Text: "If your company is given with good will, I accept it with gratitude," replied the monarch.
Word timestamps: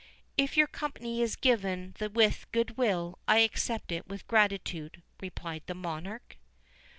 "If 0.35 0.57
your 0.57 0.65
company 0.65 1.21
is 1.21 1.35
given 1.35 1.93
with 2.15 2.51
good 2.51 2.75
will, 2.75 3.19
I 3.27 3.37
accept 3.41 3.91
it 3.91 4.07
with 4.07 4.27
gratitude," 4.27 5.03
replied 5.21 5.61
the 5.67 5.75
monarch. 5.75 6.37